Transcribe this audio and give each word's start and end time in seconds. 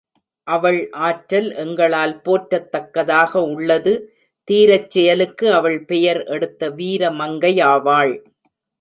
அவள் 0.47 0.79
ஆற்றல் 0.99 1.49
எங்களால் 1.55 2.15
போற்றத் 2.21 2.71
தக்கதாக 2.71 3.41
உள்ளது 3.51 3.93
தீரச் 4.47 4.89
செயலுக்கு 4.89 5.47
அவள் 5.53 5.79
பெயர் 5.85 6.23
எடுத்த 6.29 6.69
வீர 6.71 7.11
மங்கையாவாள். 7.11 8.15